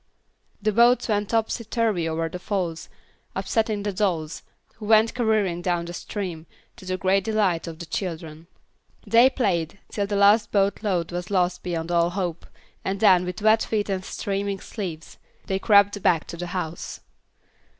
[0.63, 2.89] The boats went topsy turvy over the falls,
[3.35, 4.41] upsetting the dolls,
[4.77, 8.47] who went careering down the stream, to the great delight of the children.
[9.05, 12.47] They played till the last boat load was lost beyond all hope,
[12.83, 17.01] and then, with wet feet and streaming sleeves, they crept back to the house.